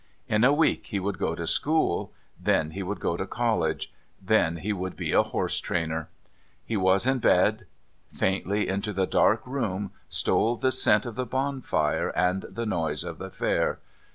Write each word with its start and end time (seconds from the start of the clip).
In 0.27 0.43
a 0.43 0.51
week 0.51 0.87
he 0.87 0.99
would 0.99 1.19
go 1.19 1.35
to 1.35 1.45
school; 1.45 2.11
then 2.39 2.71
he 2.71 2.81
would 2.81 2.99
go 2.99 3.15
to 3.15 3.27
College; 3.27 3.93
then 4.19 4.55
he 4.57 4.73
would 4.73 4.95
be 4.95 5.11
a 5.11 5.21
horsetrainer. 5.21 6.07
He 6.65 6.75
was 6.75 7.05
in 7.05 7.19
bed; 7.19 7.67
faintly 8.11 8.67
into 8.67 8.93
the 8.93 9.05
dark 9.05 9.45
room, 9.45 9.91
stole 10.09 10.55
the 10.55 10.71
scent 10.71 11.05
of 11.05 11.13
the 11.13 11.27
bonfire 11.27 12.09
and 12.17 12.41
the 12.49 12.65
noise 12.65 13.03
of 13.03 13.19
the 13.19 13.29
Fair. 13.29 13.77